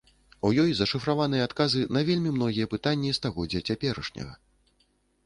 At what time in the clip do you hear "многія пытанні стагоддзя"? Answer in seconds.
2.37-3.63